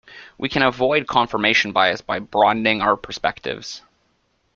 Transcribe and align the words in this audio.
We 0.35 0.49
can 0.49 0.63
avoid 0.63 1.05
confirmation 1.05 1.73
bias 1.73 2.01
by 2.01 2.17
broadening 2.17 2.81
our 2.81 2.97
perspectives. 2.97 3.83